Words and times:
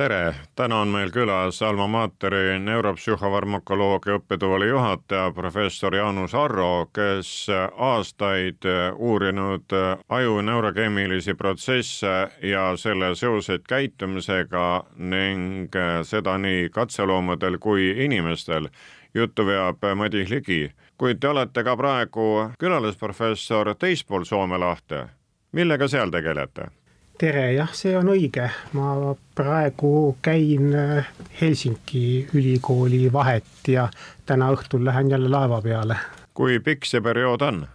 tere, 0.00 0.34
täna 0.56 0.78
on 0.80 0.88
meil 0.88 1.10
külas 1.12 1.58
Alma 1.62 1.84
Materi 1.86 2.54
neuropsühhofarmakoloogia 2.64 4.14
õppetooli 4.16 4.70
juhataja, 4.70 5.26
professor 5.36 5.92
Jaanus 5.94 6.32
Arro, 6.34 6.86
kes 6.96 7.32
aastaid 7.76 8.64
uurinud 8.96 9.76
aju 10.08 10.40
neurokeemilisi 10.46 11.34
protsesse 11.34 12.14
ja 12.52 12.64
selle 12.80 13.12
seoseid 13.14 13.68
käitumisega 13.68 14.64
ning 14.96 15.76
seda 16.08 16.38
nii 16.38 16.70
katseloomadel 16.72 17.58
kui 17.60 17.92
inimestel. 18.06 18.72
juttu 19.14 19.46
veab 19.46 19.84
Madis 19.94 20.30
Ligi, 20.30 20.72
kuid 20.96 21.20
te 21.20 21.28
olete 21.28 21.64
ka 21.64 21.76
praegu 21.76 22.52
külalisprofessor 22.58 23.74
teispool 23.74 24.24
Soome 24.24 24.58
lahte. 24.58 25.08
millega 25.52 25.88
seal 25.88 26.10
tegelete? 26.10 26.79
Tere, 27.20 27.50
jah, 27.52 27.68
see 27.76 27.92
on 27.98 28.08
õige, 28.14 28.46
ma 28.78 29.12
praegu 29.36 30.16
käin 30.24 30.70
äh, 30.72 31.08
Helsingi 31.40 32.30
ülikooli 32.32 33.10
vahet 33.12 33.68
ja 33.68 33.90
täna 34.26 34.48
õhtul 34.54 34.86
lähen 34.86 35.10
jälle 35.12 35.28
laeva 35.28 35.60
peale. 35.60 35.98
kui 36.34 36.56
pikk 36.64 36.88
see 36.88 37.02
periood 37.04 37.44
on? 37.44 37.66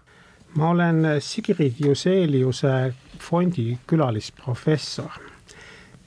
ma 0.58 0.70
olen 0.70 1.06
Sigrid 1.22 1.78
Juseliuse 1.80 2.94
fondi 3.22 3.78
külalisprofessor. 3.88 5.22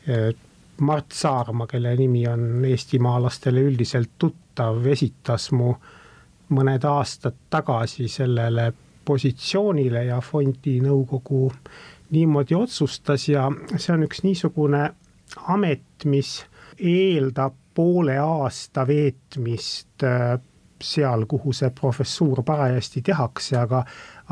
Äh, 0.09 0.35
Mart 0.81 1.13
Saarma, 1.13 1.67
kelle 1.67 1.95
nimi 1.97 2.27
on 2.27 2.65
eestimaalastele 2.65 3.63
üldiselt 3.71 4.11
tuttav, 4.19 4.83
esitas 4.87 5.51
mu 5.53 5.73
mõned 6.55 6.85
aastad 6.87 7.39
tagasi 7.51 8.09
sellele 8.09 8.73
positsioonile 9.05 10.05
ja 10.11 10.21
fondi 10.21 10.79
nõukogu 10.83 11.53
niimoodi 12.11 12.55
otsustas 12.55 13.29
ja 13.29 13.51
see 13.77 13.95
on 13.95 14.07
üks 14.07 14.23
niisugune 14.25 14.91
amet, 15.53 16.05
mis 16.05 16.41
eeldab 16.79 17.55
poole 17.75 18.17
aasta 18.19 18.87
veetmist 18.87 20.05
äh, 20.05 20.39
seal, 20.83 21.27
kuhu 21.27 21.53
see 21.53 21.71
professuur 21.71 22.43
parajasti 22.47 23.03
tehakse, 23.03 23.57
aga, 23.59 23.85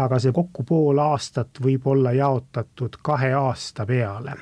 aga 0.02 0.18
see 0.22 0.32
kokku 0.34 0.64
pool 0.66 0.98
aastat 1.02 1.60
võib 1.62 1.86
olla 1.90 2.12
jaotatud 2.14 2.98
kahe 3.02 3.32
aasta 3.34 3.86
peale. 3.86 4.36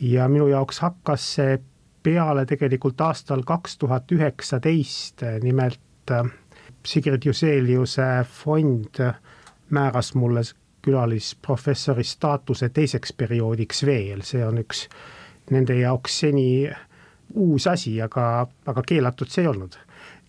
ja 0.00 0.28
minu 0.28 0.46
jaoks 0.48 0.80
hakkas 0.80 1.34
see 1.34 1.58
peale 2.02 2.46
tegelikult 2.46 3.00
aastal 3.00 3.42
kaks 3.44 3.76
tuhat 3.78 4.12
üheksateist, 4.12 5.24
nimelt 5.42 6.10
äh, 6.10 6.24
Sigrid 6.86 7.24
Juseliuse 7.24 8.24
fond 8.24 9.00
määras 9.70 10.14
mulle 10.14 10.42
külalisprofessori 10.82 12.04
staatuse 12.04 12.68
teiseks 12.68 13.12
perioodiks 13.12 13.84
veel, 13.86 14.22
see 14.22 14.44
on 14.46 14.60
üks 14.62 14.86
nende 15.50 15.76
jaoks 15.80 16.20
seni 16.24 16.70
uus 17.34 17.66
asi, 17.66 17.96
aga, 18.02 18.46
aga 18.66 18.82
keelatud 18.86 19.30
see 19.30 19.44
ei 19.44 19.50
olnud. 19.50 19.76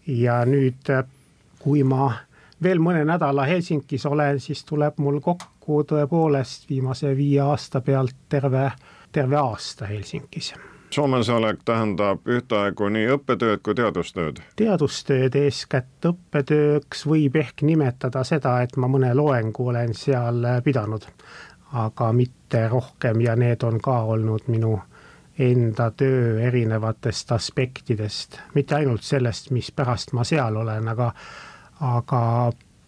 ja 0.07 0.41
nüüd, 0.45 0.89
kui 1.59 1.83
ma 1.83 2.11
veel 2.63 2.81
mõne 2.81 3.05
nädala 3.05 3.45
Helsingis 3.49 4.05
olen, 4.05 4.39
siis 4.39 4.63
tuleb 4.65 4.97
mul 4.97 5.21
kokku 5.21 5.83
tõepoolest 5.87 6.69
viimase 6.69 7.15
viie 7.17 7.41
aasta 7.41 7.81
pealt 7.81 8.15
terve, 8.29 8.71
terve 9.11 9.37
aasta 9.37 9.85
Helsingis 9.85 10.53
Soomes 10.91 11.29
olek 11.29 11.61
tähendab 11.65 12.27
ühtaegu 12.27 12.89
nii 12.91 13.05
õppetööd 13.13 13.61
kui 13.63 13.75
teadustööd? 13.79 14.41
teadustööd 14.59 15.35
eeskätt 15.39 16.07
õppetööks 16.09 17.05
võib 17.07 17.37
ehk 17.39 17.63
nimetada 17.63 18.25
seda, 18.27 18.57
et 18.65 18.75
ma 18.75 18.89
mõne 18.91 19.13
loengu 19.15 19.69
olen 19.71 19.93
seal 19.95 20.43
pidanud, 20.65 21.05
aga 21.79 22.11
mitte 22.11 22.65
rohkem 22.67 23.23
ja 23.23 23.37
need 23.39 23.63
on 23.63 23.79
ka 23.79 24.01
olnud 24.15 24.51
minu 24.51 24.73
enda 25.39 25.91
töö 25.95 26.41
erinevatest 26.43 27.31
aspektidest, 27.31 28.41
mitte 28.53 28.75
ainult 28.75 29.07
sellest, 29.07 29.51
mis 29.55 29.71
pärast 29.71 30.11
ma 30.13 30.27
seal 30.27 30.59
olen, 30.59 30.91
aga, 30.91 31.13
aga 31.79 32.21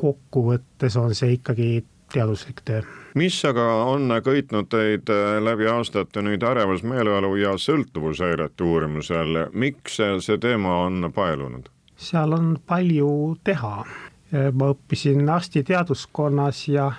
kokkuvõttes 0.03 0.99
on 0.99 1.15
see 1.15 1.37
ikkagi 1.37 1.85
teaduslik 2.13 2.61
töö. 2.65 2.81
mis 3.15 3.45
aga 3.45 3.67
on 3.89 4.11
köitnud 4.23 4.69
teid 4.69 5.09
äh, 5.09 5.37
läbi 5.43 5.67
aastate 5.67 6.21
nüüd 6.21 6.43
ärevusmeeleolu 6.43 7.35
ja 7.41 7.57
sõltuvushäirete 7.57 8.63
uurimisel, 8.63 9.47
miks 9.53 9.99
see 9.99 10.37
teema 10.37 10.83
on 10.85 11.11
paelunud? 11.15 11.69
seal 11.97 12.33
on 12.33 12.57
palju 12.65 13.37
teha. 13.43 13.85
ma 14.33 14.67
õppisin 14.73 15.29
arstiteaduskonnas 15.29 16.67
ja 16.67 16.91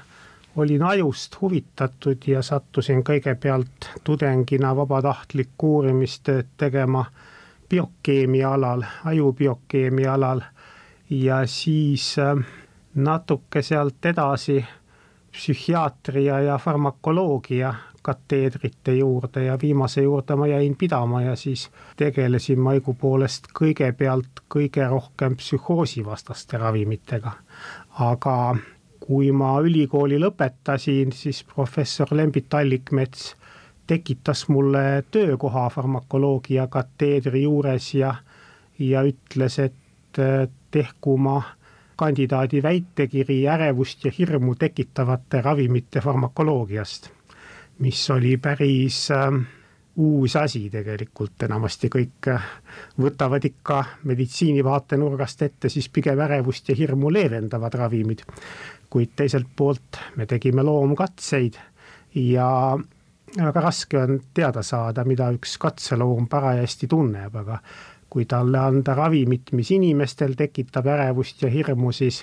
olin 0.56 0.82
ajust 0.82 1.40
huvitatud 1.40 2.26
ja 2.26 2.42
sattusin 2.42 3.02
kõigepealt 3.02 3.88
tudengina 4.04 4.76
vabatahtlikku 4.76 5.76
uurimistööd 5.76 6.52
tegema 6.56 7.04
biokeemia 7.68 8.52
alal, 8.54 8.84
ajubiokeemia 9.04 10.14
alal 10.14 10.44
ja 11.10 11.46
siis 11.46 12.18
äh, 12.18 12.38
natuke 12.94 13.62
sealt 13.62 14.06
edasi 14.06 14.64
psühhiaatria 15.34 16.40
ja 16.40 16.58
farmakoloogia 16.58 17.74
kateedrite 18.04 18.94
juurde 18.94 19.44
ja 19.44 19.58
viimase 19.62 20.02
juurde 20.02 20.36
ma 20.36 20.46
jäin 20.46 20.76
pidama 20.76 21.22
ja 21.22 21.36
siis 21.36 21.70
tegelesin 21.96 22.60
ma 22.60 22.74
õigupoolest 22.76 23.48
kõigepealt 23.58 24.42
kõige 24.54 24.88
rohkem 24.88 25.36
psühhoosivastaste 25.40 26.60
ravimitega. 26.60 27.32
aga 27.98 28.56
kui 29.06 29.32
ma 29.32 29.54
ülikooli 29.60 30.18
lõpetasin, 30.20 31.12
siis 31.12 31.42
professor 31.54 32.12
Lembit 32.12 32.54
Allikmets 32.54 33.34
tekitas 33.86 34.48
mulle 34.48 35.04
töökoha 35.10 35.68
farmakoloogia 35.70 36.66
kateedri 36.66 37.42
juures 37.42 37.94
ja, 37.94 38.14
ja 38.78 39.02
ütles, 39.02 39.58
et 39.58 40.22
tehku 40.70 41.16
ma 41.16 41.42
kandidaadi 41.96 42.62
väitekiri 42.62 43.44
ärevust 43.48 44.04
ja 44.04 44.12
hirmu 44.18 44.54
tekitavate 44.54 45.42
ravimite 45.42 46.00
farmakoloogiast, 46.00 47.10
mis 47.78 48.10
oli 48.10 48.36
päris 48.36 49.10
äh, 49.10 49.40
uus 49.96 50.36
asi 50.36 50.68
tegelikult, 50.70 51.42
enamasti 51.46 51.90
kõik 51.92 52.30
äh, 52.32 52.48
võtavad 53.00 53.44
ikka 53.46 53.84
meditsiini 54.10 54.64
vaatenurgast 54.64 55.42
ette 55.46 55.68
siis 55.68 55.88
pigem 55.88 56.20
ärevust 56.26 56.68
ja 56.68 56.74
hirmu 56.78 57.12
leevendavad 57.12 57.74
ravimid. 57.74 58.24
kuid 58.90 59.10
teiselt 59.16 59.46
poolt 59.56 59.98
me 60.16 60.26
tegime 60.26 60.62
loomkatseid 60.62 61.56
ja 62.14 62.78
väga 63.36 63.60
raske 63.60 63.98
on 63.98 64.20
teada 64.34 64.62
saada, 64.62 65.04
mida 65.04 65.30
üks 65.34 65.56
katseloom 65.58 66.28
parajasti 66.30 66.86
tunneb, 66.86 67.34
aga 67.36 67.58
kui 68.14 68.28
talle 68.30 68.60
anda 68.62 68.94
ravimit, 68.94 69.50
mis 69.58 69.72
inimestel 69.74 70.36
tekitab 70.38 70.86
ärevust 70.86 71.42
ja 71.42 71.48
hirmu, 71.50 71.90
siis 71.92 72.22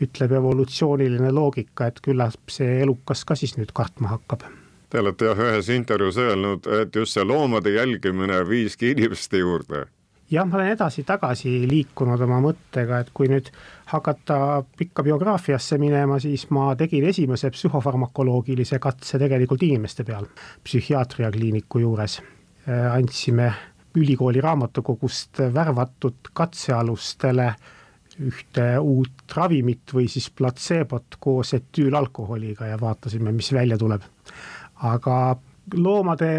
ütleb 0.00 0.32
evolutsiooniline 0.38 1.32
loogika, 1.32 1.90
et 1.90 2.00
küllap 2.04 2.52
see 2.52 2.80
elukas 2.84 3.24
ka 3.28 3.36
siis 3.36 3.56
nüüd 3.58 3.72
kartma 3.76 4.14
hakkab. 4.14 4.46
Te 4.88 5.02
olete 5.02 5.28
jah 5.28 5.42
ühes 5.48 5.68
intervjuus 5.74 6.16
öelnud, 6.22 6.68
et 6.80 6.96
just 6.96 7.16
see 7.16 7.24
loomade 7.26 7.74
jälgimine 7.74 8.40
viiski 8.48 8.94
inimeste 8.94 9.42
juurde. 9.42 9.84
jah, 10.30 10.46
ma 10.48 10.56
olen 10.56 10.72
edasi-tagasi 10.72 11.50
liikunud 11.70 12.20
oma 12.24 12.40
mõttega, 12.42 13.02
et 13.04 13.12
kui 13.14 13.28
nüüd 13.30 13.52
hakata 13.92 14.64
pikka 14.78 15.04
biograafiasse 15.06 15.78
minema, 15.78 16.18
siis 16.18 16.48
ma 16.50 16.72
tegin 16.76 17.04
esimese 17.12 17.50
psühhofarmakoloogilise 17.54 18.80
katse 18.82 19.20
tegelikult 19.22 19.62
inimeste 19.62 20.04
peal 20.04 20.26
psühhiaatriakliiniku 20.64 21.84
juures. 21.84 22.20
andsime 22.66 23.52
ülikooli 23.96 24.40
raamatukogust 24.44 25.40
värvatud 25.54 26.30
katsealustele 26.32 27.50
ühte 28.24 28.66
uut 28.80 29.34
ravimit 29.36 29.92
või 29.92 30.06
siis 30.08 30.30
platseebot 30.32 31.18
koos 31.20 31.52
etüülalkoholiga 31.56 32.70
ja 32.72 32.78
vaatasime, 32.80 33.32
mis 33.32 33.52
välja 33.52 33.78
tuleb. 33.78 34.02
aga 34.82 35.36
loomade 35.74 36.30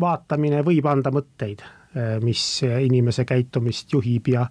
vaatamine 0.00 0.62
võib 0.66 0.86
anda 0.86 1.10
mõtteid, 1.10 1.62
mis 2.22 2.62
inimese 2.62 3.24
käitumist 3.24 3.92
juhib 3.92 4.28
ja 4.28 4.46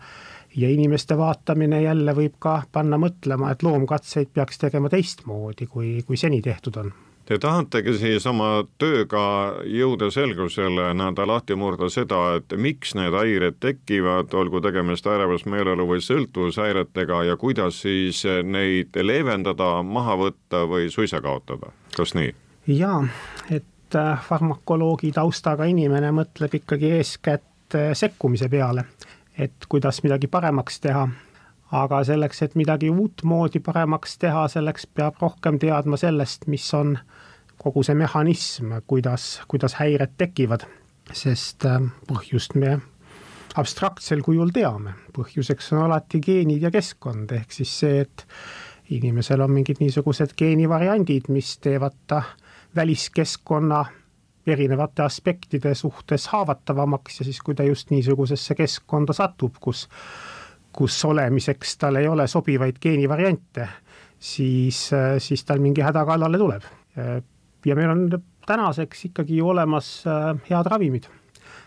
ja 0.55 0.69
inimeste 0.69 1.17
vaatamine 1.17 1.81
jälle 1.81 2.15
võib 2.15 2.39
ka 2.39 2.63
panna 2.71 2.97
mõtlema, 2.97 3.51
et 3.51 3.63
loomkatseid 3.63 4.31
peaks 4.33 4.57
tegema 4.57 4.89
teistmoodi, 4.89 5.67
kui, 5.67 6.01
kui 6.07 6.17
seni 6.17 6.41
tehtud 6.41 6.77
on 6.81 6.91
Te 7.29 7.37
tahategi 7.37 7.93
siis 8.01 8.23
oma 8.25 8.63
tööga 8.81 9.23
jõuda 9.69 10.07
selgusele, 10.09 10.87
nii-öelda 10.97 11.27
lahti 11.29 11.53
murda 11.53 11.85
seda, 11.93 12.23
et 12.39 12.55
miks 12.57 12.95
need 12.97 13.13
häired 13.13 13.59
tekivad, 13.61 14.33
olgu 14.33 14.57
tegemist 14.65 15.05
ärevusmeeleolu 15.05 15.85
või 15.91 16.01
sõltuvushäiretega 16.01 17.21
ja 17.27 17.37
kuidas 17.37 17.83
siis 17.83 18.23
neid 18.25 18.97
leevendada, 19.05 19.83
maha 19.85 20.17
võtta 20.23 20.63
või 20.71 20.89
suisa 20.89 21.21
kaotada, 21.21 21.69
kas 21.93 22.15
nii? 22.17 22.33
jaa, 22.79 23.03
et 23.53 23.97
äh, 24.01 24.25
farmakoloogi 24.25 25.13
taustaga 25.13 25.69
inimene 25.69 26.09
mõtleb 26.09 26.57
ikkagi 26.63 26.95
eeskätt 26.97 27.77
äh, 27.77 27.91
sekkumise 27.93 28.49
peale, 28.49 28.87
et 29.37 29.69
kuidas 29.69 30.01
midagi 30.01 30.33
paremaks 30.33 30.81
teha 30.81 31.05
aga 31.71 32.03
selleks, 32.03 32.41
et 32.41 32.55
midagi 32.57 32.89
uutmoodi 32.89 33.61
paremaks 33.63 34.17
teha, 34.21 34.47
selleks 34.49 34.87
peab 34.87 35.19
rohkem 35.21 35.59
teadma 35.61 35.97
sellest, 35.97 36.47
mis 36.47 36.65
on 36.73 36.95
kogu 37.59 37.83
see 37.83 37.97
mehhanism, 37.99 38.73
kuidas, 38.87 39.41
kuidas 39.47 39.75
häired 39.79 40.15
tekivad, 40.17 40.65
sest 41.13 41.65
äh, 41.67 41.81
põhjust 42.07 42.55
me 42.55 42.77
abstraktsel 43.59 44.21
kujul 44.25 44.53
teame, 44.55 44.95
põhjuseks 45.15 45.73
on 45.75 45.85
alati 45.87 46.21
geenid 46.23 46.63
ja 46.63 46.71
keskkond, 46.73 47.31
ehk 47.35 47.53
siis 47.53 47.71
see, 47.81 48.03
et 48.05 48.25
inimesel 48.95 49.41
on 49.41 49.53
mingid 49.53 49.81
niisugused 49.81 50.35
geenivariandid, 50.37 51.29
mis 51.33 51.57
teevad 51.61 51.97
ta 52.07 52.23
väliskeskkonna 52.75 53.83
erinevate 54.49 55.03
aspektide 55.03 55.75
suhtes 55.75 56.27
haavatavamaks. 56.33 57.19
Ja 57.19 57.25
siis, 57.27 57.41
kui 57.41 57.55
ta 57.55 57.63
just 57.63 57.89
niisugusesse 57.93 58.55
keskkonda 58.55 59.13
satub, 59.13 59.59
kus 59.61 59.87
kus 60.79 60.95
olemiseks 61.05 61.77
tal 61.77 61.99
ei 61.99 62.07
ole 62.07 62.27
sobivaid 62.31 62.77
geenivariante, 62.79 63.67
siis, 64.15 64.85
siis 65.19 65.43
tal 65.43 65.59
mingi 65.59 65.83
häda 65.83 66.05
kallale 66.07 66.39
tuleb. 66.39 66.63
ja 67.65 67.75
meil 67.75 67.89
on 67.91 68.05
tänaseks 68.49 69.05
ikkagi 69.05 69.41
olemas 69.41 70.03
äh, 70.07 70.37
head 70.49 70.65
ravimid. 70.71 71.03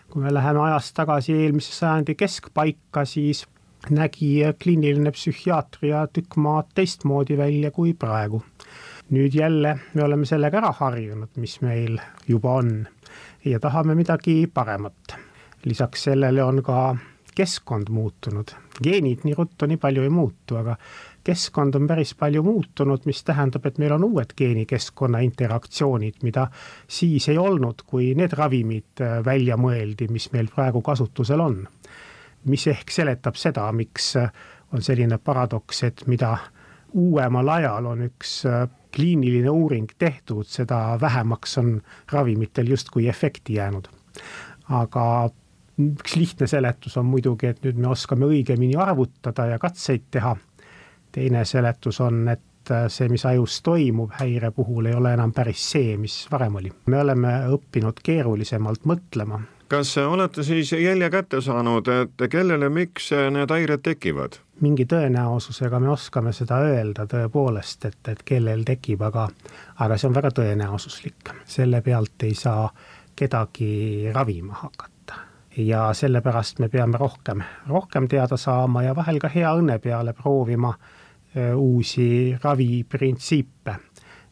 kui 0.09 0.21
me 0.21 0.33
läheme 0.33 0.59
ajas 0.61 0.91
tagasi 0.93 1.33
eelmise 1.33 1.71
sajandi 1.73 2.13
keskpaika, 2.15 3.05
siis 3.05 3.45
nägi 3.89 4.43
kliiniline 4.63 5.11
psühhiaatria 5.11 6.03
tükk 6.13 6.35
maad 6.37 6.69
teistmoodi 6.75 7.37
välja 7.37 7.71
kui 7.71 7.93
praegu. 7.93 8.43
nüüd 9.09 9.35
jälle 9.35 9.77
me 9.93 10.03
oleme 10.03 10.25
sellega 10.25 10.57
ära 10.57 10.71
harjunud, 10.71 11.29
mis 11.35 11.61
meil 11.61 11.99
juba 12.27 12.53
on 12.59 12.87
ja 13.45 13.59
tahame 13.59 13.95
midagi 13.95 14.47
paremat. 14.53 15.15
lisaks 15.65 16.03
sellele 16.03 16.43
on 16.43 16.63
ka 16.63 16.95
keskkond 17.35 17.89
muutunud, 17.89 18.53
geenid 18.83 19.23
nii 19.23 19.35
ruttu 19.37 19.67
nii 19.69 19.79
palju 19.81 20.03
ei 20.05 20.11
muutu, 20.13 20.57
aga 20.59 20.75
keskkond 21.23 21.75
on 21.75 21.87
päris 21.87 22.13
palju 22.19 22.43
muutunud, 22.43 23.05
mis 23.05 23.23
tähendab, 23.23 23.65
et 23.65 23.77
meil 23.81 23.95
on 23.95 24.03
uued 24.09 24.33
geenikeskkonna 24.37 25.23
interaktsioonid, 25.25 26.21
mida 26.23 26.47
siis 26.87 27.29
ei 27.31 27.37
olnud, 27.37 27.85
kui 27.87 28.11
need 28.19 28.35
ravimid 28.37 29.03
äh, 29.03 29.19
välja 29.25 29.57
mõeldi, 29.57 30.09
mis 30.11 30.29
meil 30.35 30.51
praegu 30.53 30.81
kasutusel 30.81 31.41
on. 31.43 31.63
mis 32.43 32.67
ehk 32.67 32.91
seletab 32.91 33.37
seda, 33.39 33.69
miks 33.71 34.15
äh, 34.19 34.31
on 34.73 34.81
selline 34.83 35.17
paradoks, 35.17 35.83
et 35.83 36.01
mida 36.07 36.37
uuemal 36.93 37.49
ajal 37.49 37.85
on 37.93 38.01
üks 38.09 38.41
äh, 38.45 38.67
kliiniline 38.93 39.49
uuring 39.49 39.87
tehtud, 39.97 40.45
seda 40.45 40.97
vähemaks 41.01 41.57
on 41.57 41.77
ravimitel 42.11 42.67
justkui 42.67 43.07
efekti 43.07 43.53
jäänud. 43.53 43.87
aga 44.69 45.29
üks 45.79 46.15
lihtne 46.15 46.47
seletus 46.47 46.97
on 46.97 47.05
muidugi, 47.09 47.49
et 47.49 47.63
nüüd 47.65 47.79
me 47.81 47.89
oskame 47.93 48.27
õigemini 48.29 48.77
arvutada 48.79 49.47
ja 49.53 49.59
katseid 49.59 50.09
teha. 50.11 50.35
teine 51.13 51.45
seletus 51.45 51.99
on, 52.01 52.27
et 52.27 52.71
see, 52.89 53.09
mis 53.09 53.25
ajus 53.25 53.61
toimub 53.61 54.13
häire 54.17 54.51
puhul, 54.51 54.85
ei 54.89 54.95
ole 54.97 55.13
enam 55.13 55.33
päris 55.33 55.65
see, 55.71 55.97
mis 55.97 56.27
varem 56.31 56.55
oli. 56.55 56.71
me 56.85 57.01
oleme 57.01 57.33
õppinud 57.57 57.99
keerulisemalt 58.03 58.85
mõtlema. 58.85 59.41
kas 59.67 59.97
olete 59.97 60.43
siis 60.43 60.71
jälje 60.71 61.09
kätte 61.09 61.41
saanud, 61.41 61.87
et 61.87 62.29
kellele, 62.29 62.69
miks 62.69 63.11
need 63.11 63.49
häired 63.49 63.81
tekivad? 63.81 64.39
mingi 64.61 64.85
tõenäosusega 64.85 65.79
me 65.79 65.89
oskame 65.89 66.33
seda 66.33 66.61
öelda 66.63 67.07
tõepoolest, 67.09 67.85
et, 67.85 68.01
et 68.07 68.23
kellel 68.23 68.63
tekib, 68.63 69.01
aga, 69.01 69.27
aga 69.79 69.97
see 69.97 70.07
on 70.07 70.15
väga 70.15 70.31
tõenäosuslik, 70.31 71.35
selle 71.45 71.81
pealt 71.81 72.29
ei 72.29 72.35
saa 72.37 72.69
kedagi 73.15 74.09
ravima 74.13 74.53
hakata 74.61 74.92
ja 75.57 75.93
sellepärast 75.93 76.59
me 76.59 76.69
peame 76.69 76.97
rohkem, 76.97 77.41
rohkem 77.67 78.07
teada 78.07 78.37
saama 78.37 78.83
ja 78.83 78.95
vahel 78.95 79.19
ka 79.21 79.29
hea 79.29 79.51
õnne 79.53 79.77
peale 79.79 80.13
proovima 80.17 80.73
uusi 81.55 82.35
raviprintsiipe, 82.43 83.75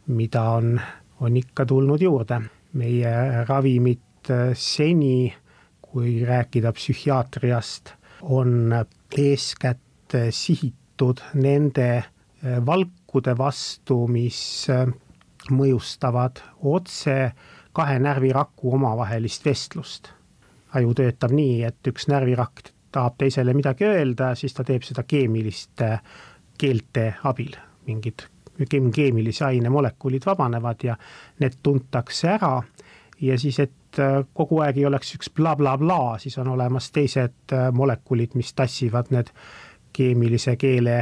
mida 0.08 0.44
on, 0.58 0.76
on 1.20 1.38
ikka 1.38 1.66
tulnud 1.66 2.02
juurde. 2.02 2.42
meie 2.74 3.44
ravimid 3.44 4.30
seni, 4.56 5.34
kui 5.82 6.22
rääkida 6.26 6.72
psühhiaatriast, 6.72 7.92
on 8.22 8.72
eeskätt 9.18 10.16
sihitud 10.30 11.20
nende 11.34 12.04
valkude 12.66 13.36
vastu, 13.38 14.08
mis 14.08 14.70
mõjustavad 15.52 16.40
otse 16.64 17.18
kahe 17.74 18.00
närviraku 18.00 18.74
omavahelist 18.80 19.46
vestlust 19.46 20.14
aju 20.76 20.94
töötab 20.98 21.34
nii, 21.36 21.64
et 21.68 21.88
üks 21.88 22.08
närvirakk 22.12 22.72
tahab 22.92 23.18
teisele 23.18 23.54
midagi 23.56 23.88
öelda, 23.88 24.34
siis 24.36 24.54
ta 24.54 24.64
teeb 24.68 24.84
seda 24.84 25.04
keemiliste 25.08 25.98
keelte 26.60 27.14
abil, 27.24 27.56
mingid 27.88 28.28
keemilise 28.94 29.46
aine 29.46 29.70
molekulid 29.74 30.26
vabanevad 30.26 30.84
ja 30.84 30.96
need 31.40 31.58
tuntakse 31.64 32.30
ära 32.36 32.60
ja 33.22 33.38
siis, 33.40 33.60
et 33.60 34.00
äh, 34.00 34.22
kogu 34.34 34.60
aeg 34.62 34.78
ei 34.78 34.86
oleks 34.86 35.16
üks 35.16 35.32
blablabla 35.36 35.78
bla, 35.78 36.20
siis 36.20 36.38
on 36.42 36.52
olemas 36.56 36.92
teised 36.92 37.54
äh, 37.54 37.70
molekulid, 37.74 38.36
mis 38.36 38.54
tassivad 38.54 39.12
need 39.14 39.32
keemilise 39.94 40.56
keele 40.60 41.02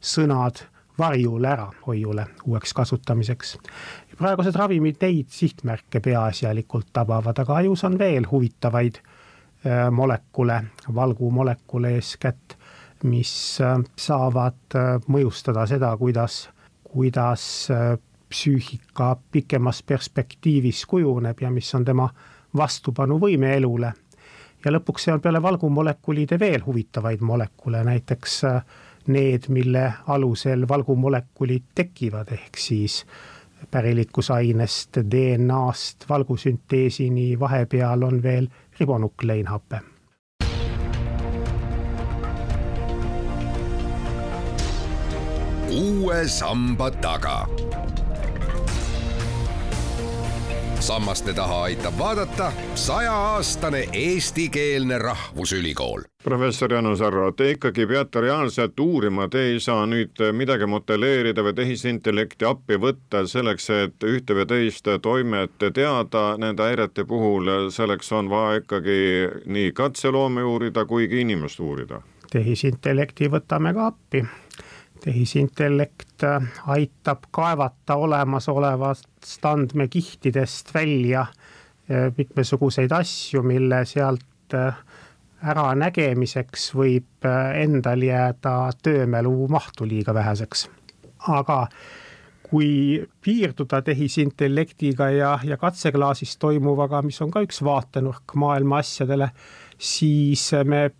sõnad 0.00 0.62
varjule 0.98 1.48
ära, 1.48 1.68
hoiule 1.86 2.26
uueks 2.46 2.74
kasutamiseks. 2.74 3.58
praegused 4.18 4.56
ravimid 4.56 4.96
neid 5.00 5.28
sihtmärke 5.30 6.00
peaasjalikult 6.00 6.92
tabavad, 6.92 7.38
aga 7.38 7.54
ajus 7.62 7.84
on 7.84 7.98
veel 7.98 8.26
huvitavaid 8.30 9.00
Äh, 9.66 9.90
molekule, 9.90 10.64
valgumolekule 10.94 11.90
eeskätt, 11.90 12.58
mis 13.02 13.60
äh, 13.60 13.78
saavad 13.98 14.74
äh, 14.74 15.00
mõjustada 15.10 15.64
seda, 15.66 15.96
kuidas, 15.98 16.44
kuidas 16.86 17.66
psüühika 18.30 19.16
pikemas 19.34 19.82
perspektiivis 19.82 20.84
kujuneb 20.86 21.42
ja 21.42 21.50
mis 21.50 21.74
on 21.74 21.84
tema 21.84 22.06
vastupanuvõime 22.56 23.50
elule. 23.56 23.92
ja 24.64 24.70
lõpuks 24.70 25.08
seal 25.08 25.18
peale 25.18 25.42
valgumolekulide 25.42 26.38
veel 26.38 26.62
huvitavaid 26.66 27.20
molekule, 27.20 27.82
näiteks 27.84 28.40
need, 29.08 29.48
mille 29.48 29.92
alusel 30.06 30.68
valgumolekulid 30.68 31.62
tekivad, 31.74 32.32
ehk 32.32 32.56
siis 32.56 33.04
päriliikusainest, 33.70 35.02
DNA-st 35.10 36.08
valgusünteesini 36.08 37.40
vahepeal 37.40 38.02
on 38.02 38.22
veel 38.22 38.48
ribonukleinhappe. 38.80 39.80
uue 45.78 46.28
samba 46.28 46.90
taga. 46.90 47.46
Sammaste 50.80 51.32
taha 51.34 51.62
aitab 51.62 51.98
vaadata 51.98 52.52
sajaaastane 52.74 53.88
eestikeelne 53.92 54.98
rahvusülikool 54.98 56.02
professor 56.24 56.72
Jaanus 56.72 57.00
Arro, 57.00 57.32
te 57.32 57.50
ikkagi 57.50 57.86
peate 57.86 58.20
reaalselt 58.20 58.80
uurima, 58.80 59.28
te 59.32 59.46
ei 59.52 59.60
saa 59.60 59.86
nüüd 59.88 60.20
midagi 60.36 60.66
modelleerida 60.68 61.44
või 61.46 61.54
tehisintellekti 61.56 62.44
appi 62.44 62.76
võtta 62.82 63.22
selleks, 63.26 63.70
et 63.72 64.04
ühte 64.04 64.36
või 64.36 64.44
teist 64.50 64.90
toimet 65.02 65.56
teada 65.74 66.24
nende 66.36 66.66
häirete 66.66 67.06
puhul, 67.08 67.70
selleks 67.72 68.12
on 68.12 68.28
vaja 68.28 68.60
ikkagi 68.60 68.98
nii 69.46 69.72
katseloomi 69.72 70.44
uurida 70.44 70.84
kui 70.84 71.08
ka 71.08 71.16
inimest 71.22 71.60
uurida. 71.64 72.02
tehisintellekti 72.32 73.30
võtame 73.32 73.72
ka 73.74 73.86
appi. 73.94 74.24
Tehisintellekt 75.04 76.24
aitab 76.66 77.28
kaevata 77.30 77.96
olemasolevast 77.96 79.44
andmekihtidest 79.44 80.74
välja 80.74 81.26
mitmesuguseid 82.16 82.92
asju, 82.92 83.42
mille 83.42 83.84
sealt 83.88 84.56
äranägemiseks 85.44 86.72
võib 86.74 87.26
äh, 87.26 87.60
endal 87.62 88.02
jääda 88.02 88.72
töömälu 88.82 89.46
mahtu 89.50 89.86
liiga 89.86 90.14
väheseks. 90.14 90.68
aga 91.28 91.66
kui 92.48 93.04
piirduda 93.20 93.82
tehisintellektiga 93.82 95.10
ja, 95.10 95.38
ja 95.44 95.56
katseklaasis 95.56 96.36
toimuvaga, 96.38 97.02
mis 97.02 97.20
on 97.22 97.30
ka 97.30 97.42
üks 97.44 97.60
vaatenurk 97.64 98.34
maailma 98.34 98.78
asjadele, 98.78 99.30
siis 99.78 100.50
me 100.64 100.90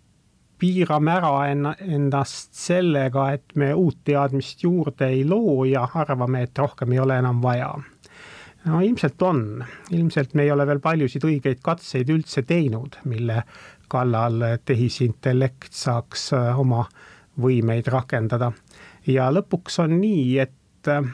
piirame 0.59 1.13
ära 1.15 1.33
enna, 1.49 1.73
ennast 1.79 2.53
sellega, 2.57 3.29
et 3.37 3.55
me 3.55 3.71
uut 3.73 4.01
teadmist 4.05 4.63
juurde 4.63 5.07
ei 5.07 5.23
loo 5.27 5.63
ja 5.69 5.85
arvame, 6.01 6.43
et 6.43 6.59
rohkem 6.59 6.93
ei 6.93 6.99
ole 6.99 7.19
enam 7.19 7.41
vaja. 7.41 7.73
no 8.65 8.81
ilmselt 8.83 9.21
on, 9.21 9.63
ilmselt 9.95 10.33
me 10.35 10.43
ei 10.43 10.51
ole 10.51 10.67
veel 10.67 10.81
paljusid 10.83 11.23
õigeid 11.23 11.61
katseid 11.63 12.09
üldse 12.11 12.43
teinud, 12.43 12.99
mille 13.05 13.43
kallal 13.89 14.43
tehisintellekt 14.65 15.73
saaks 15.73 16.33
äh, 16.37 16.59
oma 16.59 16.83
võimeid 17.39 17.87
rakendada. 17.87 18.51
ja 19.07 19.29
lõpuks 19.31 19.79
on 19.83 19.95
nii, 20.01 20.37
et 20.43 20.91
äh, 20.91 21.07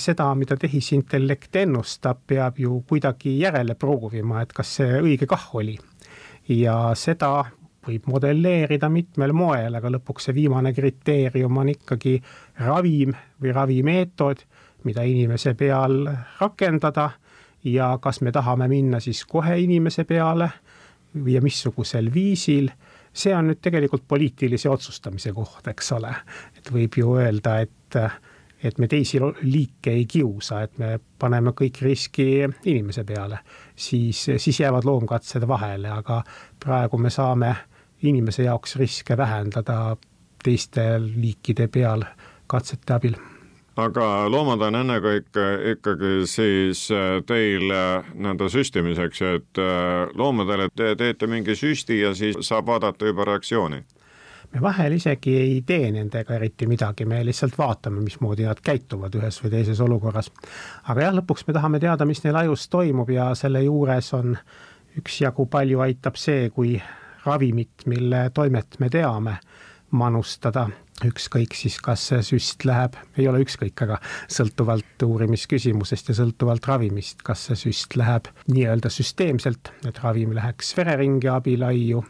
seda, 0.00 0.30
mida 0.34 0.56
tehisintellekt 0.56 1.56
ennustab, 1.56 2.24
peab 2.26 2.58
ju 2.58 2.80
kuidagi 2.88 3.38
järele 3.38 3.74
proovima, 3.74 4.40
et 4.42 4.52
kas 4.56 4.78
see 4.80 5.00
õige 5.02 5.28
kah 5.28 5.54
oli. 5.54 5.78
ja 6.48 6.94
seda 6.94 7.44
võib 7.86 8.08
modelleerida 8.10 8.88
mitmel 8.92 9.32
moel, 9.36 9.74
aga 9.78 9.90
lõpuks 9.94 10.28
see 10.28 10.36
viimane 10.36 10.72
kriteerium 10.74 11.62
on 11.62 11.70
ikkagi 11.72 12.16
ravim 12.66 13.14
või 13.42 13.54
ravimeetod, 13.54 14.42
mida 14.86 15.04
inimese 15.06 15.54
peal 15.58 16.04
rakendada 16.40 17.10
ja 17.66 17.96
kas 18.02 18.20
me 18.22 18.32
tahame 18.32 18.68
minna 18.70 19.00
siis 19.00 19.24
kohe 19.26 19.58
inimese 19.62 20.04
peale 20.04 20.50
ja 21.26 21.40
missugusel 21.42 22.10
viisil, 22.14 22.70
see 23.12 23.34
on 23.34 23.50
nüüd 23.50 23.62
tegelikult 23.64 24.04
poliitilise 24.08 24.70
otsustamise 24.70 25.32
koht, 25.32 25.66
eks 25.70 25.92
ole. 25.96 26.14
et 26.56 26.72
võib 26.72 26.98
ju 27.00 27.16
öelda, 27.16 27.60
et 27.60 28.00
et 28.64 28.78
me 28.78 28.88
teisi 28.88 29.18
liike 29.42 29.92
ei 29.92 30.06
kiusa, 30.08 30.62
et 30.64 30.78
me 30.78 30.96
paneme 31.18 31.52
kõik 31.56 31.80
riski 31.84 32.26
inimese 32.64 33.04
peale, 33.04 33.38
siis, 33.76 34.22
siis 34.36 34.60
jäävad 34.60 34.84
loomkatsed 34.88 35.44
vahele, 35.48 35.90
aga 35.92 36.22
praegu 36.64 36.98
me 36.98 37.10
saame 37.12 37.52
inimese 38.02 38.42
jaoks 38.42 38.76
riske 38.76 39.16
vähendada 39.16 39.96
teiste 40.44 41.00
liikide 41.00 41.68
peal 41.68 42.04
katsete 42.46 42.94
abil 42.94 43.16
aga 43.76 44.06
loomad 44.32 44.62
on 44.68 44.78
ennekõike 44.80 45.44
ikkagi 45.72 46.12
siis 46.30 46.86
äh, 46.94 47.20
teil 47.28 47.68
äh, 47.70 48.08
nii-öelda 48.14 48.48
süstimiseks, 48.52 49.22
et 49.36 49.60
äh, 49.60 50.06
loomadele 50.16 50.70
te 50.74 50.94
teete 50.96 51.28
mingi 51.30 51.56
süsti 51.56 52.00
ja 52.00 52.14
siis 52.16 52.40
saab 52.46 52.72
vaadata 52.72 53.12
juba 53.12 53.28
reaktsiooni? 53.28 53.82
me 54.52 54.60
vahel 54.62 54.94
isegi 54.96 55.32
ei 55.36 55.56
tee 55.66 55.90
nendega 55.92 56.36
eriti 56.36 56.68
midagi, 56.70 57.04
me 57.04 57.18
lihtsalt 57.26 57.56
vaatame, 57.58 58.00
mismoodi 58.00 58.46
nad 58.46 58.60
käituvad 58.64 59.14
ühes 59.18 59.40
või 59.42 59.50
teises 59.52 59.80
olukorras. 59.82 60.30
aga 60.88 61.08
jah, 61.08 61.16
lõpuks 61.18 61.44
me 61.48 61.56
tahame 61.56 61.80
teada, 61.82 62.06
mis 62.08 62.22
neil 62.24 62.38
ajus 62.44 62.68
toimub 62.72 63.10
ja 63.10 63.32
selle 63.34 63.64
juures 63.66 64.12
on 64.16 64.36
üksjagu 64.96 65.48
palju 65.52 65.82
aitab 65.84 66.16
see, 66.16 66.48
kui 66.54 66.78
ravimit, 67.26 67.86
mille 67.86 68.28
toimet 68.34 68.78
me 68.82 68.90
teame, 68.92 69.38
manustada. 69.90 70.68
Ükskõik 71.04 71.52
siis, 71.52 71.74
kas 71.84 72.06
see 72.08 72.22
süst 72.24 72.64
läheb, 72.64 72.94
ei 73.20 73.26
ole 73.28 73.42
ükskõik, 73.44 73.82
aga 73.84 73.98
sõltuvalt 74.32 75.04
uurimisküsimusest 75.04 76.08
ja 76.08 76.16
sõltuvalt 76.22 76.64
ravimist, 76.70 77.20
kas 77.26 77.50
see 77.50 77.60
süst 77.66 77.98
läheb 78.00 78.30
nii-öelda 78.48 78.88
süsteemselt, 78.88 79.74
et 79.84 80.00
ravim 80.00 80.32
läheks 80.38 80.72
vereringe 80.78 81.28
abil 81.34 81.68
aiu 81.68 82.00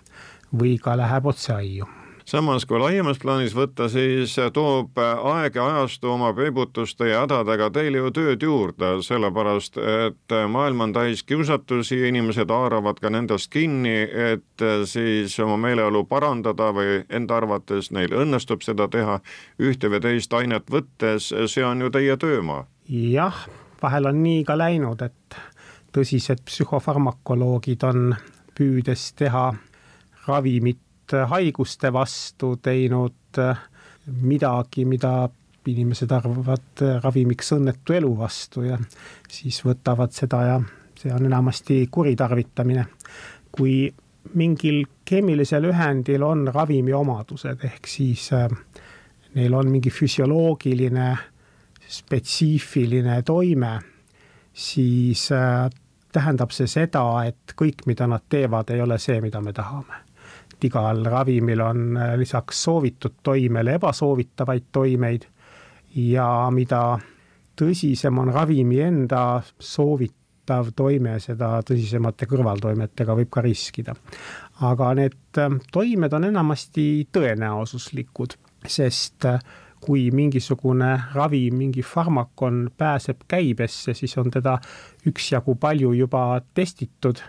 või 0.55 0.77
ka 0.79 0.95
läheb 1.03 1.27
otse 1.35 1.57
aiu 1.59 1.91
samas 2.27 2.67
kui 2.67 2.79
laiemas 2.81 3.21
plaanis 3.23 3.55
võtta, 3.55 3.87
siis 3.91 4.35
toob 4.55 4.99
aeg 4.99 5.57
ja 5.57 5.67
ajastu 5.71 6.11
oma 6.11 6.33
peibutuste 6.35 7.11
ja 7.11 7.23
hädadega 7.23 7.71
teile 7.75 8.03
ju 8.03 8.11
tööd 8.15 8.43
juurde, 8.43 8.91
sellepärast 9.07 9.79
et 9.79 10.37
maailm 10.51 10.87
on 10.89 10.95
täis 10.97 11.23
kiusatusi, 11.27 12.01
inimesed 12.09 12.51
haaravad 12.51 12.99
ka 13.03 13.11
nendest 13.15 13.51
kinni, 13.53 13.99
et 14.33 14.67
siis 14.91 15.39
oma 15.43 15.59
meeleolu 15.69 16.05
parandada 16.11 16.73
või 16.75 17.05
enda 17.09 17.39
arvates 17.39 17.93
neil 17.95 18.15
õnnestub 18.25 18.67
seda 18.67 18.89
teha 18.91 19.21
ühte 19.63 19.91
või 19.93 20.03
teist 20.03 20.35
ainet 20.35 20.67
võttes, 20.71 21.31
see 21.31 21.65
on 21.65 21.87
ju 21.87 21.93
teie 21.95 22.17
töömaa. 22.17 22.67
jah, 22.91 23.47
vahel 23.83 24.11
on 24.11 24.23
nii 24.23 24.43
ka 24.45 24.59
läinud, 24.59 25.03
et 25.03 25.39
tõsised 25.95 26.43
psühhofarmakoloogid 26.45 27.87
on 27.87 28.17
püüdes 28.57 29.13
teha 29.17 29.53
ravimit 30.27 30.83
haiguste 31.13 31.93
vastu 31.93 32.57
teinud 32.63 33.39
äh, 33.39 33.59
midagi, 34.23 34.85
mida 34.85 35.29
inimesed 35.67 36.13
arvavad 36.15 36.83
äh, 36.83 36.99
ravimiks 37.03 37.53
õnnetu 37.57 37.97
elu 37.97 38.13
vastu 38.19 38.67
ja 38.67 38.79
siis 39.29 39.63
võtavad 39.67 40.15
seda 40.15 40.43
ja 40.47 40.59
see 40.97 41.13
on 41.13 41.27
enamasti 41.27 41.87
kuritarvitamine. 41.91 42.87
kui 43.57 43.93
mingil 44.35 44.83
keemilisel 45.05 45.65
ühendil 45.71 46.23
on 46.23 46.49
ravimi 46.53 46.93
omadused, 46.93 47.63
ehk 47.65 47.87
siis 47.89 48.29
neil 49.35 49.55
on 49.55 49.71
mingi 49.71 49.91
füsioloogiline 49.91 51.07
spetsiifiline 51.89 53.23
toime, 53.23 53.79
siis 54.53 55.29
tähendab 56.13 56.53
see 56.53 56.67
seda, 56.67 57.05
et 57.25 57.55
kõik, 57.57 57.87
mida 57.87 58.09
nad 58.11 58.27
teevad, 58.29 58.75
ei 58.75 58.83
ole 58.83 58.99
see, 58.99 59.21
mida 59.25 59.41
me 59.41 59.55
tahame 59.57 60.06
et 60.67 60.73
igal 60.73 61.05
ravimil 61.07 61.61
on 61.61 61.97
äh, 61.97 62.15
lisaks 62.19 62.65
soovitud 62.67 63.21
toimele 63.23 63.77
ebasoovitavaid 63.79 64.71
toimeid 64.73 65.27
ja 65.97 66.51
mida 66.51 66.99
tõsisem 67.57 68.19
on 68.19 68.33
ravimi 68.35 68.81
enda 68.81 69.43
soovitav 69.59 70.73
toime, 70.77 71.19
seda 71.21 71.61
tõsisemate 71.67 72.27
kõrvaltoimetega 72.27 73.15
võib 73.17 73.31
ka 73.31 73.45
riskida. 73.47 73.95
aga 74.61 74.95
need 74.95 75.39
äh, 75.39 75.55
toimed 75.73 76.13
on 76.13 76.25
enamasti 76.25 77.09
tõenäosuslikud, 77.13 78.37
sest 78.67 79.25
äh, 79.25 79.41
kui 79.81 80.11
mingisugune 80.11 80.97
ravim, 81.15 81.55
mingi 81.55 81.83
farmakon 81.83 82.71
pääseb 82.77 83.23
käibesse, 83.29 83.95
siis 83.95 84.19
on 84.19 84.31
teda 84.31 84.59
üksjagu 85.07 85.55
palju 85.55 85.93
juba 85.93 86.41
testitud 86.55 87.21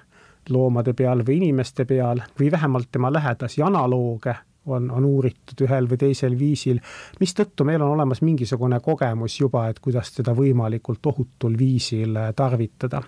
loomade 0.50 0.94
peal 0.94 1.24
või 1.28 1.42
inimeste 1.42 1.86
peal 1.86 2.22
või 2.40 2.52
vähemalt 2.52 2.92
tema 2.92 3.12
lähedasi 3.14 3.62
analooge 3.62 4.36
on, 4.68 4.90
on 4.92 5.06
uuritud 5.06 5.64
ühel 5.64 5.88
või 5.90 6.00
teisel 6.02 6.36
viisil, 6.40 6.80
mistõttu 7.20 7.66
meil 7.68 7.82
on 7.82 7.96
olemas 7.96 8.22
mingisugune 8.22 8.80
kogemus 8.84 9.40
juba, 9.40 9.68
et 9.72 9.80
kuidas 9.80 10.12
teda 10.16 10.36
võimalikult 10.36 11.06
ohutul 11.06 11.58
viisil 11.60 12.20
tarvitada. 12.36 13.02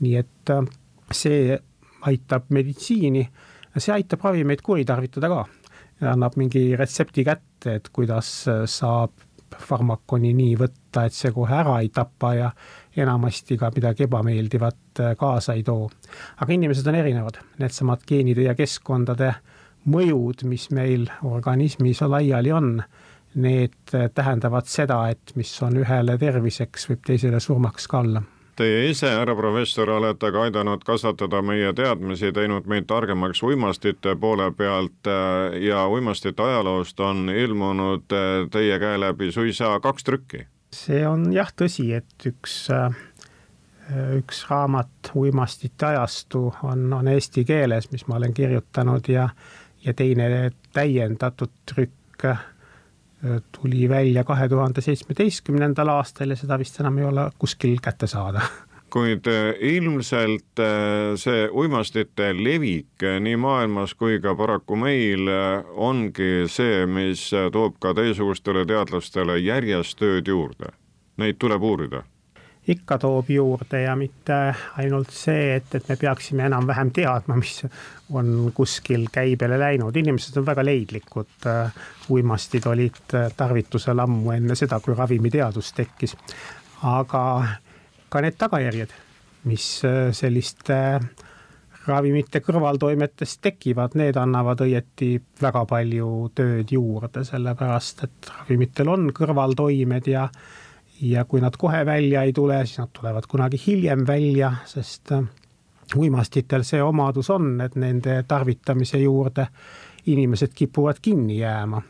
nii 0.00 0.16
et 0.16 0.50
äh, 0.54 0.64
see 1.12 1.58
aitab 2.08 2.50
meditsiini, 2.54 3.24
see 3.76 3.94
aitab 3.94 4.24
ravimeid 4.24 4.62
kuritarvitada 4.62 5.28
ka. 5.28 5.46
annab 6.00 6.36
mingi 6.38 6.76
retsepti 6.76 7.24
kätte, 7.24 7.74
et 7.74 7.88
kuidas 7.92 8.28
saab 8.70 9.27
farmakoni 9.58 10.32
nii 10.36 10.54
võtta, 10.60 11.06
et 11.06 11.16
see 11.16 11.32
kohe 11.34 11.54
ära 11.54 11.78
ei 11.82 11.90
tapa 11.94 12.32
ja 12.34 12.50
enamasti 12.96 13.58
ka 13.58 13.70
midagi 13.74 14.06
ebameeldivat 14.08 15.02
äh, 15.02 15.14
kaasa 15.18 15.56
ei 15.58 15.62
too. 15.62 15.90
aga 16.36 16.52
inimesed 16.52 16.86
on 16.86 16.98
erinevad, 16.98 17.40
needsamad 17.58 18.06
geenide 18.08 18.48
ja 18.48 18.54
keskkondade 18.58 19.34
mõjud, 19.88 20.44
mis 20.48 20.70
meil 20.74 21.08
organismis 21.24 22.02
laiali 22.02 22.52
on, 22.52 22.82
need 23.34 23.94
äh, 23.94 24.08
tähendavad 24.14 24.66
seda, 24.66 25.04
et 25.08 25.36
mis 25.36 25.52
on 25.62 25.78
ühele 25.80 26.18
terviseks, 26.18 26.88
võib 26.90 27.06
teisele 27.06 27.40
surmaks 27.40 27.88
ka 27.88 28.02
olla 28.04 28.24
Teie 28.58 28.88
ise, 28.90 29.06
härra 29.06 29.36
professor, 29.38 29.90
olete 29.94 30.32
ka 30.34 30.40
aidanud 30.48 30.82
kasvatada 30.82 31.38
meie 31.46 31.68
teadmisi, 31.78 32.32
teinud 32.34 32.66
meid 32.66 32.88
targemaks 32.90 33.42
uimastite 33.46 34.16
poole 34.18 34.48
pealt 34.58 35.06
äh, 35.06 35.54
ja 35.62 35.84
uimastite 35.86 36.42
ajaloost 36.42 36.98
on 37.00 37.30
ilmunud 37.30 38.08
teie 38.50 38.80
käe 38.82 38.98
läbi 38.98 39.30
suisa 39.32 39.76
kaks 39.84 40.08
trükki. 40.08 40.42
See 40.74 41.04
on 41.06 41.30
jah 41.32 41.54
tõsi, 41.54 41.86
et 41.94 42.26
üks, 42.26 42.56
äh, 42.74 42.98
üks 44.18 44.42
raamat 44.50 45.12
Uimastite 45.14 45.92
ajastu 45.92 46.48
on, 46.66 46.88
on 46.92 47.14
eesti 47.14 47.46
keeles, 47.46 47.92
mis 47.94 48.08
ma 48.10 48.18
olen 48.18 48.34
kirjutanud 48.34 49.06
ja, 49.08 49.28
ja 49.86 49.94
teine 49.94 50.50
täiendatud 50.74 51.54
trükk 51.70 52.26
äh, 52.26 52.42
tuli 53.52 53.88
välja 53.90 54.22
kahe 54.24 54.48
tuhande 54.48 54.80
seitsmeteistkümnendal 54.84 55.90
aastal 55.90 56.30
ja 56.30 56.36
seda 56.38 56.58
vist 56.58 56.78
enam 56.80 56.98
ei 56.98 57.04
ole 57.08 57.30
kuskil 57.38 57.80
kätte 57.82 58.06
saada 58.06 58.44
kuid 58.90 59.26
äh, 59.26 59.54
ilmselt 59.60 60.60
äh, 60.60 61.14
see 61.20 61.48
uimastite 61.52 62.30
levik 62.36 63.02
äh, 63.04 63.18
nii 63.20 63.36
maailmas 63.40 63.94
kui 63.94 64.20
ka 64.22 64.34
paraku 64.38 64.76
meil 64.80 65.28
ongi 65.74 66.48
see, 66.48 66.86
mis 66.86 67.28
toob 67.52 67.78
ka 67.82 67.94
teisugustele 67.98 68.64
teadlastele 68.68 69.38
järjest 69.42 69.98
tööd 70.00 70.28
juurde. 70.28 70.72
Neid 71.18 71.38
tuleb 71.42 71.62
uurida 71.62 72.04
ikka 72.68 72.98
toob 73.00 73.30
juurde 73.32 73.80
ja 73.82 73.94
mitte 73.96 74.36
ainult 74.80 75.12
see, 75.14 75.54
et, 75.56 75.74
et 75.74 75.88
me 75.88 75.96
peaksime 75.96 76.44
enam-vähem 76.48 76.90
teadma, 76.94 77.36
mis 77.42 77.62
on 78.12 78.50
kuskil 78.54 79.08
käibele 79.12 79.58
läinud, 79.60 79.96
inimesed 79.96 80.36
on 80.40 80.46
väga 80.46 80.64
leidlikud. 80.64 81.48
uimastid 82.08 82.66
olid 82.66 83.16
tarvitusel 83.36 83.98
ammu 83.98 84.32
enne 84.32 84.54
seda, 84.56 84.80
kui 84.80 84.94
ravimiteadus 84.94 85.72
tekkis. 85.76 86.16
aga 86.82 87.22
ka 88.08 88.20
need 88.24 88.36
tagajärjed, 88.38 88.92
mis 89.44 89.66
selliste 90.12 90.78
ravimite 91.88 92.40
kõrvaltoimetest 92.44 93.40
tekivad, 93.42 93.96
need 93.98 94.16
annavad 94.20 94.60
õieti 94.64 95.14
väga 95.40 95.64
palju 95.68 96.08
tööd 96.36 96.72
juurde, 96.72 97.24
sellepärast 97.24 98.04
et 98.04 98.32
ravimitel 98.34 98.92
on 98.92 99.10
kõrvaltoimed 99.16 100.10
ja 100.12 100.28
ja 101.00 101.24
kui 101.24 101.40
nad 101.40 101.56
kohe 101.58 101.86
välja 101.86 102.22
ei 102.22 102.32
tule, 102.32 102.66
siis 102.66 102.78
nad 102.78 102.88
tulevad 102.92 103.26
kunagi 103.28 103.60
hiljem 103.66 104.06
välja, 104.06 104.52
sest 104.66 105.12
äh, 105.12 105.24
uimastitel 105.96 106.64
see 106.64 106.82
omadus 106.82 107.30
on, 107.30 107.60
et 107.60 107.76
nende 107.76 108.22
tarvitamise 108.28 108.98
juurde 108.98 109.46
inimesed 110.06 110.54
kipuvad 110.54 111.02
kinni 111.02 111.38
jääma. 111.38 111.82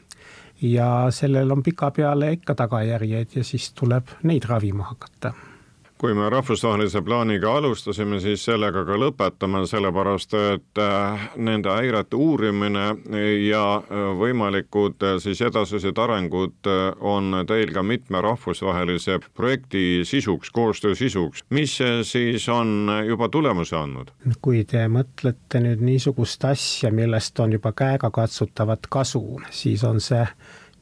ja 0.63 1.07
sellel 1.11 1.51
on 1.51 1.63
pikapeale 1.63 2.33
ikka 2.33 2.55
tagajärjed 2.55 3.37
ja 3.37 3.45
siis 3.45 3.73
tuleb 3.73 4.09
neid 4.23 4.45
ravima 4.45 4.85
hakata 4.85 5.33
kui 5.99 6.15
me 6.15 6.29
rahvusvahelise 6.31 7.03
plaaniga 7.03 7.57
alustasime, 7.57 8.21
siis 8.23 8.45
sellega 8.47 8.85
ka 8.87 8.97
lõpetame, 9.01 9.65
sellepärast 9.67 10.35
et 10.39 10.81
äh, 10.83 11.25
nende 11.37 11.73
häirete 11.75 12.17
uurimine 12.17 12.85
ja 13.43 13.63
äh, 13.79 14.05
võimalikud 14.21 15.03
äh, 15.03 15.17
siis 15.23 15.43
edasised 15.43 15.99
arengud 15.99 16.71
on 17.01 17.41
teil 17.49 17.73
ka 17.75 17.83
mitme 17.83 18.21
rahvusvahelise 18.23 19.19
projekti 19.35 20.05
sisuks, 20.07 20.53
koostöö 20.55 20.95
sisuks. 20.95 21.43
mis 21.51 21.79
siis 22.03 22.49
on 22.49 22.91
juba 23.07 23.29
tulemuse 23.29 23.77
andnud? 23.77 24.15
kui 24.43 24.63
te 24.65 24.87
mõtlete 24.93 25.63
nüüd 25.65 25.83
niisugust 25.83 26.45
asja, 26.45 26.93
millest 26.95 27.41
on 27.41 27.53
juba 27.59 27.73
käegakatsutavat 27.73 28.87
kasu, 28.91 29.41
siis 29.51 29.85
on 29.85 30.01
see 30.01 30.23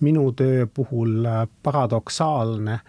minu 0.00 0.28
töö 0.37 0.66
puhul 0.66 1.25
paradoksaalne 1.62 2.80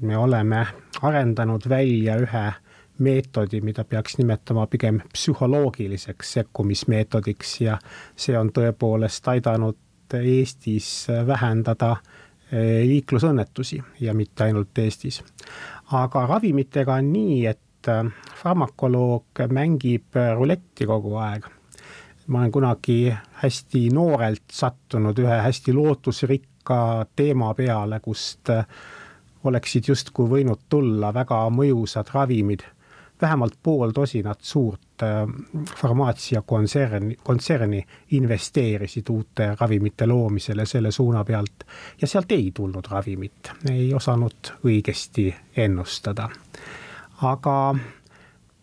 me 0.00 0.16
oleme 0.16 0.66
arendanud 1.02 1.68
välja 1.68 2.16
ühe 2.16 2.52
meetodi, 2.98 3.60
mida 3.60 3.84
peaks 3.84 4.18
nimetama 4.18 4.66
pigem 4.66 5.00
psühholoogiliseks 5.12 6.32
sekkumismeetodiks 6.32 7.60
ja 7.60 7.78
see 8.16 8.38
on 8.38 8.52
tõepoolest 8.54 9.28
aidanud 9.32 9.78
Eestis 10.12 11.06
vähendada 11.26 11.94
eh, 12.52 12.84
liiklusõnnetusi 12.84 13.80
ja 14.00 14.14
mitte 14.14 14.44
ainult 14.44 14.78
Eestis. 14.78 15.22
aga 15.92 16.26
ravimitega 16.26 16.94
on 17.00 17.12
nii, 17.12 17.46
et 17.46 17.88
eh, 17.88 18.12
farmakoloog 18.42 19.44
mängib 19.48 20.20
ruletti 20.36 20.86
kogu 20.86 21.16
aeg. 21.16 21.46
ma 22.26 22.38
olen 22.38 22.52
kunagi 22.52 23.14
hästi 23.42 23.88
noorelt 23.92 24.44
sattunud 24.52 25.18
ühe 25.18 25.40
hästi 25.42 25.72
lootusrikka 25.72 27.06
teema 27.16 27.54
peale, 27.54 28.00
kust 28.00 28.50
äh, 28.50 28.66
oleksid 29.44 29.88
justkui 29.88 30.28
võinud 30.30 30.68
tulla 30.68 31.12
väga 31.14 31.44
mõjusad 31.50 32.10
ravimid, 32.14 32.62
vähemalt 33.22 33.54
pool 33.62 33.90
tosinat 33.94 34.40
suurt 34.42 35.02
äh, 35.02 35.22
farmaatsiakontserni, 35.76 37.16
kontserni 37.22 37.82
investeerisid 38.18 39.10
uute 39.10 39.52
ravimite 39.60 40.06
loomisele 40.06 40.66
selle 40.66 40.90
suuna 40.90 41.24
pealt 41.24 41.66
ja 42.00 42.06
sealt 42.06 42.32
ei 42.32 42.50
tulnud 42.54 42.90
ravimit, 42.90 43.52
ei 43.70 43.94
osanud 43.94 44.54
õigesti 44.64 45.28
ennustada. 45.56 46.28
aga 47.22 47.56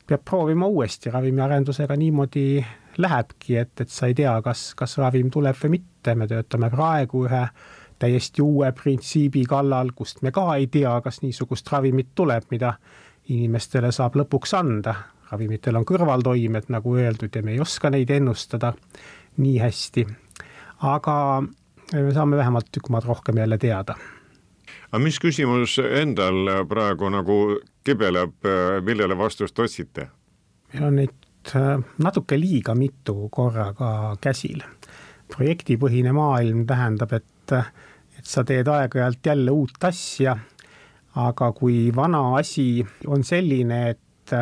peab 0.08 0.24
proovima 0.26 0.68
uuesti, 0.68 1.12
ravimiarendusega 1.12 1.96
niimoodi 1.96 2.66
lähebki, 2.98 3.56
et, 3.58 3.82
et 3.82 3.90
sa 3.90 4.10
ei 4.10 4.16
tea, 4.18 4.34
kas, 4.44 4.74
kas 4.76 4.98
ravim 4.98 5.30
tuleb 5.32 5.56
või 5.64 5.78
mitte, 5.78 6.16
me 6.16 6.28
töötame 6.28 6.70
praegu 6.74 7.24
ühe 7.28 7.44
täiesti 8.00 8.42
uue 8.42 8.72
printsiibi 8.72 9.44
kallal, 9.50 9.92
kust 9.96 10.22
me 10.22 10.32
ka 10.32 10.56
ei 10.56 10.68
tea, 10.68 11.02
kas 11.02 11.22
niisugust 11.22 11.72
ravimit 11.72 12.14
tuleb, 12.16 12.48
mida 12.52 12.74
inimestele 13.30 13.92
saab 13.92 14.16
lõpuks 14.20 14.56
anda. 14.58 14.96
ravimitel 15.32 15.76
on 15.78 15.86
kõrvaltoimed, 15.86 16.72
nagu 16.74 16.96
öeldud, 16.98 17.36
ja 17.36 17.44
me 17.46 17.52
ei 17.54 17.60
oska 17.62 17.90
neid 17.94 18.10
ennustada 18.10 18.74
nii 19.38 19.58
hästi. 19.60 20.06
aga 20.82 21.44
me 21.94 22.14
saame 22.14 22.38
vähemalt 22.38 22.72
tükk 22.72 22.90
maad 22.90 23.06
rohkem 23.06 23.38
jälle 23.38 23.58
teada. 23.58 23.96
aga 24.92 25.04
mis 25.04 25.20
küsimus 25.20 25.78
endal 26.02 26.66
praegu 26.68 27.10
nagu 27.10 27.60
kibeleb, 27.84 28.34
millele 28.86 29.18
vastust 29.18 29.60
otsite? 29.60 30.10
meil 30.74 30.84
on 30.84 30.96
neid 30.96 31.56
äh, 31.56 31.78
natuke 31.98 32.40
liiga 32.40 32.76
mitu 32.76 33.30
korraga 33.32 34.16
käsil. 34.22 34.64
projektipõhine 35.36 36.12
maailm 36.14 36.66
tähendab, 36.66 37.14
et 37.14 37.54
sa 38.30 38.44
teed 38.46 38.68
aeg-ajalt 38.70 39.26
jälle 39.26 39.52
uut 39.52 39.84
asja, 39.90 40.36
aga 41.18 41.52
kui 41.58 41.90
vana 41.96 42.22
asi 42.38 42.86
on 43.08 43.26
selline, 43.26 43.90
et 43.90 44.36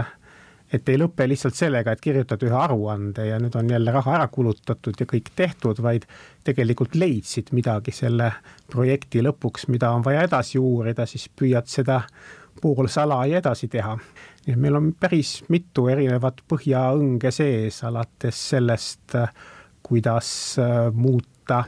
et 0.73 0.89
ei 0.91 0.97
lõpe 1.00 1.23
lihtsalt 1.30 1.56
sellega, 1.56 1.93
et 1.95 2.02
kirjutad 2.04 2.41
ühe 2.43 2.56
aruande 2.60 3.23
ja 3.30 3.38
nüüd 3.39 3.54
on 3.56 3.69
jälle 3.71 3.91
raha 3.95 4.17
ära 4.17 4.26
kulutatud 4.28 5.00
ja 5.00 5.06
kõik 5.08 5.32
tehtud, 5.36 5.80
vaid 5.80 6.04
tegelikult 6.43 6.97
leidsid 7.00 7.54
midagi 7.56 7.93
selle 7.95 8.34
projekti 8.71 9.23
lõpuks, 9.23 9.69
mida 9.71 9.93
on 9.95 10.04
vaja 10.04 10.26
edasi 10.28 10.60
uurida, 10.60 11.06
siis 11.08 11.30
püüad 11.32 11.71
seda 11.71 12.02
poolsalaja 12.62 13.39
edasi 13.39 13.69
teha. 13.71 13.95
nii 14.45 14.56
et 14.58 14.60
meil 14.60 14.76
on 14.76 14.91
päris 15.00 15.38
mitu 15.47 15.88
erinevat 15.88 16.43
põhjaõnge 16.52 17.32
sees, 17.32 17.80
alates 17.88 18.43
sellest, 18.50 19.15
kuidas 19.88 20.30
muuta 20.93 21.63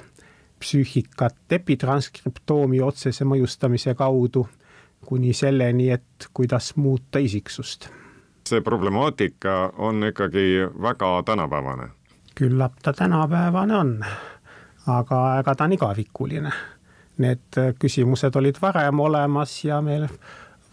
psüühikat 0.59 1.55
epitransskriptoomi 1.59 2.81
otsese 2.81 3.25
mõjustamise 3.25 3.95
kaudu 3.95 4.47
kuni 5.05 5.33
selleni, 5.33 5.89
et 5.91 6.27
kuidas 6.33 6.75
muuta 6.75 7.19
isiksust. 7.19 7.89
see 8.49 8.61
problemaatika 8.61 9.73
on 9.77 10.03
ikkagi 10.03 10.65
väga 10.81 11.23
tänapäevane. 11.25 11.89
küllap 12.35 12.73
ta 12.81 12.93
tänapäevane 12.93 13.77
on, 13.77 14.05
aga 14.87 15.39
ega 15.39 15.55
ta 15.55 15.63
on 15.63 15.73
igavikuline. 15.73 16.51
Need 17.17 17.57
küsimused 17.79 18.35
olid 18.35 18.55
varem 18.61 18.99
olemas 18.99 19.65
ja 19.65 19.81
me 19.81 20.09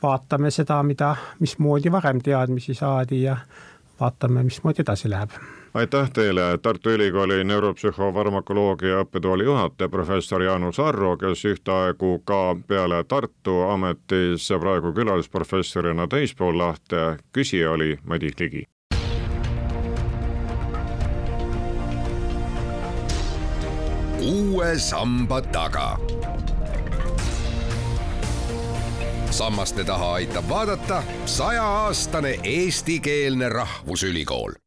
vaatame 0.03 0.51
seda, 0.51 0.83
mida, 0.83 1.17
mismoodi 1.39 1.93
varem 1.93 2.21
teadmisi 2.23 2.75
saadi 2.75 3.23
ja 3.23 3.37
vaatame, 4.01 4.43
mismoodi 4.43 4.83
edasi 4.83 5.11
läheb 5.11 5.31
aitäh 5.77 6.11
teile, 6.11 6.59
Tartu 6.63 6.91
Ülikooli 6.91 7.45
neuropsühhofarmakoloogia 7.45 9.03
õppetooli 9.05 9.45
juhataja, 9.45 9.89
professor 9.93 10.43
Jaanus 10.43 10.81
Arro, 10.81 11.17
kes 11.21 11.45
ühtaegu 11.45 12.23
ka 12.25 12.57
peale 12.69 13.03
Tartu 13.05 13.59
ametis 13.69 14.49
praegu 14.61 14.95
külalisprofessorina 14.97 16.09
teispool 16.09 16.57
lahte, 16.59 17.19
küsija 17.33 17.71
oli 17.77 17.99
Madis 18.05 18.41
Ligi. 18.41 18.65
uue 24.27 24.79
samba 24.79 25.41
taga. 25.41 25.99
Sammaste 29.31 29.85
taha 29.85 30.13
aitab 30.13 30.49
vaadata 30.49 31.03
sajaaastane 31.27 32.39
eestikeelne 32.43 33.49
rahvusülikool 33.49 34.66